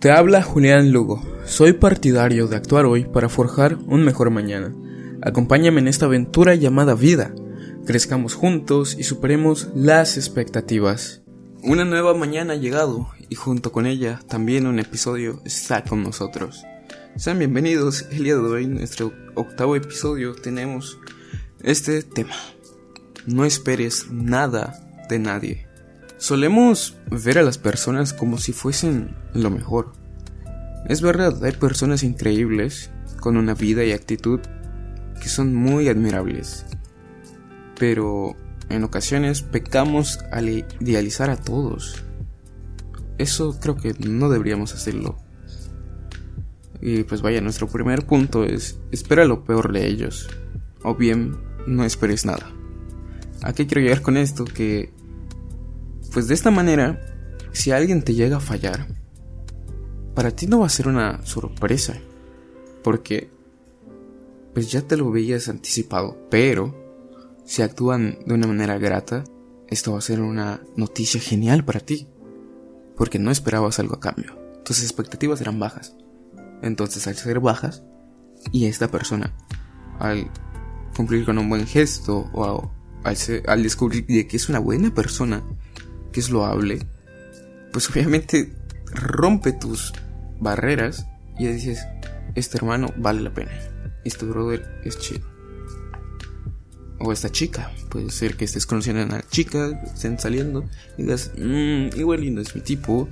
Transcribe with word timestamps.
Te 0.00 0.10
habla 0.10 0.42
Julián 0.42 0.92
Lugo. 0.92 1.22
Soy 1.44 1.74
partidario 1.74 2.48
de 2.48 2.56
actuar 2.56 2.86
hoy 2.86 3.04
para 3.04 3.28
forjar 3.28 3.76
un 3.86 4.02
mejor 4.02 4.30
mañana. 4.30 4.74
Acompáñame 5.20 5.82
en 5.82 5.88
esta 5.88 6.06
aventura 6.06 6.54
llamada 6.54 6.94
vida. 6.94 7.34
Crezcamos 7.84 8.34
juntos 8.34 8.96
y 8.98 9.02
superemos 9.02 9.68
las 9.74 10.16
expectativas. 10.16 11.20
Una 11.62 11.84
nueva 11.84 12.14
mañana 12.14 12.54
ha 12.54 12.56
llegado 12.56 13.10
y 13.28 13.34
junto 13.34 13.72
con 13.72 13.84
ella 13.84 14.20
también 14.26 14.66
un 14.66 14.78
episodio 14.78 15.42
está 15.44 15.84
con 15.84 16.02
nosotros. 16.02 16.64
Sean 17.16 17.38
bienvenidos, 17.38 18.06
el 18.10 18.24
día 18.24 18.36
de 18.36 18.40
hoy, 18.40 18.64
en 18.64 18.76
nuestro 18.76 19.12
octavo 19.34 19.76
episodio, 19.76 20.34
tenemos 20.34 20.98
este 21.62 22.02
tema. 22.02 22.36
No 23.26 23.44
esperes 23.44 24.10
nada 24.10 25.04
de 25.10 25.18
nadie. 25.18 25.69
Solemos 26.20 26.98
ver 27.10 27.38
a 27.38 27.42
las 27.42 27.56
personas 27.56 28.12
como 28.12 28.36
si 28.36 28.52
fuesen 28.52 29.16
lo 29.32 29.48
mejor. 29.48 29.94
Es 30.86 31.00
verdad, 31.00 31.42
hay 31.42 31.52
personas 31.52 32.02
increíbles, 32.02 32.90
con 33.20 33.38
una 33.38 33.54
vida 33.54 33.84
y 33.84 33.92
actitud 33.92 34.38
que 35.18 35.30
son 35.30 35.54
muy 35.54 35.88
admirables. 35.88 36.66
Pero 37.78 38.36
en 38.68 38.84
ocasiones 38.84 39.40
pecamos 39.40 40.18
al 40.30 40.50
idealizar 40.50 41.30
a 41.30 41.38
todos. 41.38 42.04
Eso 43.16 43.58
creo 43.58 43.76
que 43.76 43.94
no 44.06 44.28
deberíamos 44.28 44.74
hacerlo. 44.74 45.16
Y 46.82 47.04
pues 47.04 47.22
vaya, 47.22 47.40
nuestro 47.40 47.66
primer 47.66 48.04
punto 48.04 48.44
es 48.44 48.78
espera 48.92 49.24
lo 49.24 49.42
peor 49.44 49.72
de 49.72 49.86
ellos. 49.86 50.28
O 50.82 50.94
bien, 50.94 51.38
no 51.66 51.82
esperes 51.82 52.26
nada. 52.26 52.52
¿A 53.40 53.54
qué 53.54 53.66
quiero 53.66 53.80
llegar 53.80 54.02
con 54.02 54.18
esto? 54.18 54.44
Que 54.44 54.99
pues 56.12 56.28
de 56.28 56.34
esta 56.34 56.50
manera, 56.50 57.00
si 57.52 57.70
alguien 57.70 58.02
te 58.02 58.14
llega 58.14 58.38
a 58.38 58.40
fallar, 58.40 58.86
para 60.14 60.30
ti 60.30 60.46
no 60.46 60.60
va 60.60 60.66
a 60.66 60.70
ser 60.70 60.88
una 60.88 61.24
sorpresa, 61.24 61.98
porque 62.82 63.30
pues 64.52 64.70
ya 64.70 64.82
te 64.82 64.96
lo 64.96 65.10
veías 65.10 65.48
anticipado, 65.48 66.16
pero 66.30 66.74
si 67.44 67.62
actúan 67.62 68.18
de 68.26 68.34
una 68.34 68.46
manera 68.46 68.78
grata, 68.78 69.24
esto 69.68 69.92
va 69.92 69.98
a 69.98 70.02
ser 70.02 70.20
una 70.20 70.62
noticia 70.76 71.20
genial 71.20 71.64
para 71.64 71.80
ti, 71.80 72.08
porque 72.96 73.18
no 73.18 73.30
esperabas 73.30 73.78
algo 73.78 73.94
a 73.94 74.00
cambio, 74.00 74.36
tus 74.64 74.82
expectativas 74.82 75.40
eran 75.40 75.58
bajas. 75.58 75.96
Entonces 76.62 77.06
al 77.06 77.14
ser 77.14 77.40
bajas, 77.40 77.84
y 78.52 78.66
esta 78.66 78.90
persona, 78.90 79.34
al 79.98 80.30
cumplir 80.96 81.24
con 81.24 81.38
un 81.38 81.48
buen 81.48 81.66
gesto 81.66 82.28
o 82.32 82.70
al, 83.04 83.62
descubrir 83.62 84.06
que 84.26 84.36
es 84.36 84.48
una 84.48 84.58
buena 84.58 84.92
persona, 84.92 85.42
que 86.12 86.20
es 86.20 86.30
loable, 86.30 86.86
pues 87.72 87.88
obviamente 87.90 88.52
rompe 88.92 89.52
tus 89.52 89.92
barreras 90.40 91.06
y 91.38 91.46
dices, 91.46 91.86
este 92.34 92.56
hermano 92.58 92.92
vale 92.96 93.20
la 93.20 93.32
pena, 93.32 93.52
este 94.04 94.26
brother 94.26 94.80
es 94.84 94.98
chido. 94.98 95.28
O 96.98 97.12
esta 97.12 97.30
chica, 97.30 97.72
puede 97.88 98.10
ser 98.10 98.36
que 98.36 98.44
estés 98.44 98.66
conociendo 98.66 99.02
a 99.02 99.06
una 99.06 99.22
chica, 99.22 99.70
estén 99.84 100.18
saliendo 100.18 100.64
y 100.98 101.02
digas, 101.02 101.32
mmm, 101.36 101.88
igual 101.96 102.20
lindo 102.20 102.42
es 102.42 102.54
mi 102.54 102.60
tipo, 102.60 103.08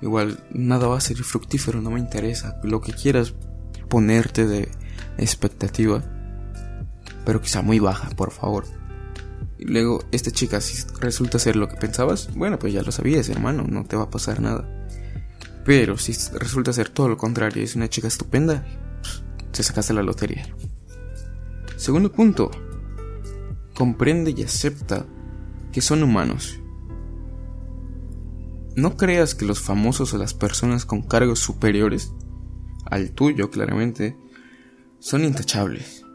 igual 0.00 0.38
nada 0.52 0.86
va 0.86 0.98
a 0.98 1.00
ser 1.00 1.16
fructífero, 1.16 1.80
no 1.80 1.90
me 1.90 1.98
interesa, 1.98 2.60
lo 2.62 2.80
que 2.80 2.92
quieras 2.92 3.34
ponerte 3.88 4.46
de 4.46 4.68
expectativa, 5.18 6.04
pero 7.24 7.40
quizá 7.40 7.62
muy 7.62 7.80
baja, 7.80 8.10
por 8.10 8.30
favor. 8.30 8.64
Y 9.58 9.64
luego, 9.66 10.04
esta 10.12 10.30
chica, 10.30 10.60
si 10.60 10.86
resulta 11.00 11.38
ser 11.38 11.56
lo 11.56 11.68
que 11.68 11.76
pensabas, 11.76 12.34
bueno, 12.34 12.58
pues 12.58 12.72
ya 12.72 12.82
lo 12.82 12.92
sabías, 12.92 13.28
hermano, 13.28 13.64
no 13.68 13.84
te 13.84 13.96
va 13.96 14.04
a 14.04 14.10
pasar 14.10 14.40
nada. 14.40 14.86
Pero 15.64 15.98
si 15.98 16.12
resulta 16.38 16.72
ser 16.72 16.90
todo 16.90 17.08
lo 17.08 17.16
contrario, 17.16 17.62
es 17.62 17.74
una 17.74 17.88
chica 17.88 18.08
estupenda, 18.08 18.64
se 19.52 19.62
sacaste 19.62 19.94
la 19.94 20.02
lotería. 20.02 20.46
Segundo 21.76 22.12
punto, 22.12 22.50
comprende 23.74 24.34
y 24.36 24.42
acepta 24.42 25.06
que 25.72 25.80
son 25.80 26.02
humanos. 26.02 26.60
No 28.76 28.96
creas 28.96 29.34
que 29.34 29.46
los 29.46 29.60
famosos 29.60 30.14
o 30.14 30.18
las 30.18 30.34
personas 30.34 30.84
con 30.84 31.02
cargos 31.02 31.38
superiores, 31.38 32.12
al 32.84 33.10
tuyo 33.12 33.50
claramente, 33.50 34.16
son 34.98 35.24
intachables. 35.24 36.05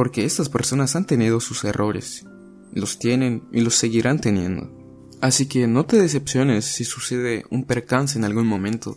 Porque 0.00 0.24
estas 0.24 0.48
personas 0.48 0.96
han 0.96 1.04
tenido 1.04 1.40
sus 1.40 1.62
errores 1.62 2.24
los 2.72 2.98
tienen 2.98 3.42
y 3.52 3.60
los 3.60 3.74
seguirán 3.74 4.18
teniendo. 4.18 4.72
Así 5.20 5.44
que 5.44 5.66
no 5.66 5.84
te 5.84 6.00
decepciones 6.00 6.64
si 6.64 6.84
sucede 6.84 7.44
un 7.50 7.64
percance 7.64 8.16
en 8.16 8.24
algún 8.24 8.46
momento, 8.46 8.96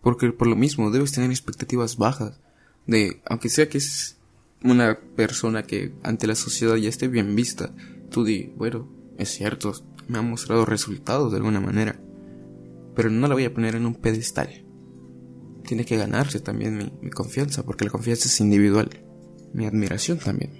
porque 0.00 0.32
por 0.32 0.46
lo 0.46 0.56
mismo 0.56 0.90
debes 0.90 1.12
tener 1.12 1.28
expectativas 1.28 1.98
bajas 1.98 2.40
de, 2.86 3.20
aunque 3.26 3.50
sea 3.50 3.68
que 3.68 3.76
es 3.76 4.16
una 4.64 4.98
persona 5.16 5.64
que 5.64 5.92
ante 6.02 6.26
la 6.26 6.34
sociedad 6.34 6.76
ya 6.76 6.88
esté 6.88 7.08
bien 7.08 7.36
vista, 7.36 7.74
tú 8.08 8.24
di, 8.24 8.50
bueno, 8.56 8.88
es 9.18 9.28
cierto, 9.28 9.74
me 10.08 10.16
ha 10.16 10.22
mostrado 10.22 10.64
resultados 10.64 11.30
de 11.30 11.36
alguna 11.36 11.60
manera, 11.60 12.00
pero 12.96 13.10
no 13.10 13.28
la 13.28 13.34
voy 13.34 13.44
a 13.44 13.52
poner 13.52 13.74
en 13.74 13.84
un 13.84 13.96
pedestal. 13.96 14.64
Tiene 15.66 15.84
que 15.84 15.98
ganarse 15.98 16.40
también 16.40 16.74
mi, 16.74 16.90
mi 17.02 17.10
confianza, 17.10 17.66
porque 17.66 17.84
la 17.84 17.90
confianza 17.90 18.28
es 18.28 18.40
individual, 18.40 18.88
mi 19.52 19.66
admiración 19.66 20.18
también. 20.18 20.52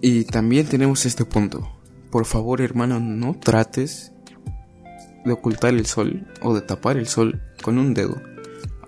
Y 0.00 0.24
también 0.24 0.66
tenemos 0.66 1.06
este 1.06 1.24
punto. 1.24 1.80
Por 2.10 2.26
favor, 2.26 2.60
hermano, 2.60 3.00
no 3.00 3.38
trates 3.38 4.12
de 5.24 5.32
ocultar 5.32 5.74
el 5.74 5.86
sol 5.86 6.26
o 6.42 6.54
de 6.54 6.60
tapar 6.60 6.96
el 6.96 7.06
sol 7.06 7.40
con 7.62 7.78
un 7.78 7.94
dedo. 7.94 8.20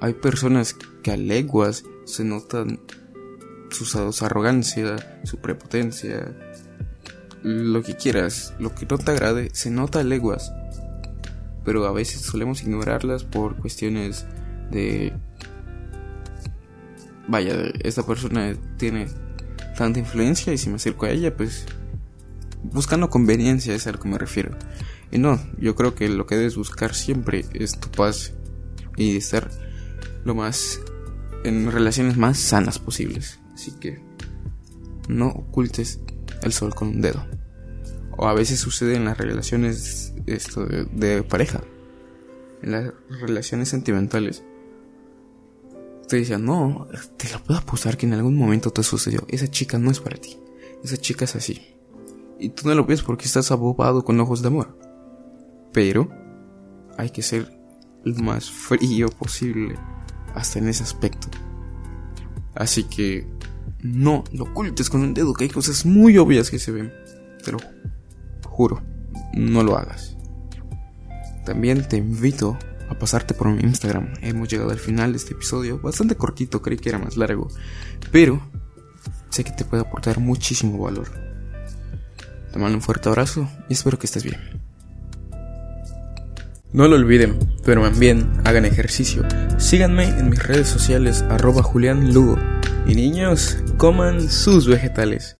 Hay 0.00 0.14
personas 0.14 0.76
que 1.02 1.12
a 1.12 1.16
leguas 1.16 1.84
se 2.04 2.24
notan 2.24 2.80
su, 3.70 3.84
su 3.84 4.24
arrogancia, 4.24 5.20
su 5.24 5.38
prepotencia, 5.38 6.34
lo 7.42 7.82
que 7.82 7.94
quieras, 7.94 8.54
lo 8.58 8.74
que 8.74 8.86
no 8.86 8.98
te 8.98 9.10
agrade, 9.10 9.50
se 9.52 9.70
nota 9.70 10.00
a 10.00 10.04
leguas. 10.04 10.52
Pero 11.64 11.86
a 11.86 11.92
veces 11.92 12.22
solemos 12.22 12.62
ignorarlas 12.62 13.24
por 13.24 13.56
cuestiones 13.56 14.26
de... 14.70 15.12
Vaya, 17.26 17.54
esta 17.80 18.06
persona 18.06 18.54
tiene 18.76 19.06
tanta 19.76 19.98
influencia 19.98 20.52
y 20.52 20.58
si 20.58 20.68
me 20.68 20.76
acerco 20.76 21.06
a 21.06 21.10
ella, 21.10 21.36
pues 21.36 21.66
buscando 22.62 23.10
conveniencia 23.10 23.74
es 23.74 23.86
a 23.86 23.92
lo 23.92 23.98
que 23.98 24.08
me 24.08 24.18
refiero. 24.18 24.56
Y 25.10 25.18
no, 25.18 25.40
yo 25.58 25.74
creo 25.74 25.94
que 25.94 26.08
lo 26.08 26.26
que 26.26 26.36
debes 26.36 26.56
buscar 26.56 26.94
siempre 26.94 27.44
es 27.52 27.78
tu 27.78 27.90
paz 27.90 28.32
y 28.96 29.16
estar 29.16 29.50
lo 30.24 30.34
más 30.34 30.80
en 31.44 31.70
relaciones 31.70 32.16
más 32.16 32.38
sanas 32.38 32.78
posibles. 32.78 33.40
Así 33.54 33.72
que 33.72 34.02
no 35.08 35.28
ocultes 35.28 36.00
el 36.42 36.52
sol 36.52 36.74
con 36.74 36.88
un 36.88 37.00
dedo. 37.00 37.24
O 38.16 38.28
a 38.28 38.34
veces 38.34 38.60
sucede 38.60 38.96
en 38.96 39.04
las 39.04 39.18
relaciones 39.18 40.14
esto 40.26 40.66
de, 40.66 40.84
de 40.84 41.22
pareja, 41.22 41.62
en 42.62 42.72
las 42.72 42.92
relaciones 43.20 43.68
sentimentales 43.68 44.42
te 46.08 46.16
decían, 46.16 46.44
no, 46.44 46.86
te 47.16 47.30
lo 47.30 47.42
puedo 47.42 47.60
apostar 47.60 47.96
que 47.96 48.06
en 48.06 48.14
algún 48.14 48.36
momento 48.36 48.70
te 48.70 48.82
sucedió. 48.82 49.24
Esa 49.28 49.48
chica 49.48 49.78
no 49.78 49.90
es 49.90 50.00
para 50.00 50.16
ti. 50.16 50.36
Esa 50.82 50.96
chica 50.96 51.24
es 51.24 51.36
así. 51.36 51.74
Y 52.38 52.50
tú 52.50 52.68
no 52.68 52.74
lo 52.74 52.84
ves 52.84 53.02
porque 53.02 53.24
estás 53.24 53.50
abobado 53.50 54.04
con 54.04 54.20
ojos 54.20 54.42
de 54.42 54.48
amor. 54.48 54.78
Pero 55.72 56.08
hay 56.96 57.10
que 57.10 57.22
ser 57.22 57.58
lo 58.04 58.14
más 58.16 58.50
frío 58.50 59.08
posible 59.08 59.76
hasta 60.34 60.58
en 60.58 60.68
ese 60.68 60.82
aspecto. 60.82 61.28
Así 62.54 62.84
que 62.84 63.26
no 63.82 64.24
lo 64.32 64.44
ocultes 64.44 64.90
con 64.90 65.00
un 65.00 65.14
dedo, 65.14 65.34
que 65.34 65.44
hay 65.44 65.50
cosas 65.50 65.84
muy 65.86 66.18
obvias 66.18 66.50
que 66.50 66.58
se 66.58 66.72
ven. 66.72 66.92
Te 67.44 67.52
lo 67.52 67.58
juro, 68.46 68.82
no 69.34 69.62
lo 69.62 69.76
hagas. 69.76 70.16
También 71.44 71.86
te 71.88 71.96
invito 71.96 72.58
pasarte 73.04 73.34
por 73.34 73.50
mi 73.50 73.62
Instagram. 73.62 74.14
Hemos 74.22 74.48
llegado 74.48 74.70
al 74.70 74.78
final 74.78 75.12
de 75.12 75.18
este 75.18 75.34
episodio, 75.34 75.78
bastante 75.78 76.16
cortito, 76.16 76.62
creí 76.62 76.78
que 76.78 76.88
era 76.88 76.98
más 76.98 77.18
largo, 77.18 77.48
pero 78.10 78.40
sé 79.28 79.44
que 79.44 79.50
te 79.50 79.66
puede 79.66 79.82
aportar 79.82 80.20
muchísimo 80.20 80.78
valor. 80.78 81.10
Te 82.50 82.58
mando 82.58 82.78
un 82.78 82.80
fuerte 82.80 83.10
abrazo 83.10 83.46
y 83.68 83.74
espero 83.74 83.98
que 83.98 84.06
estés 84.06 84.24
bien. 84.24 84.40
No 86.72 86.88
lo 86.88 86.96
olviden, 86.96 87.38
pero 87.62 87.82
también 87.82 88.40
hagan 88.46 88.64
ejercicio. 88.64 89.22
Síganme 89.58 90.04
en 90.04 90.30
mis 90.30 90.42
redes 90.42 90.68
sociales 90.68 91.26
arroba 91.28 91.62
Julián. 91.62 92.10
Y 92.86 92.94
niños, 92.94 93.58
coman 93.76 94.30
sus 94.30 94.66
vegetales. 94.66 95.32